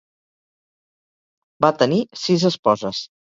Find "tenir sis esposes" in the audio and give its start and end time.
1.83-3.05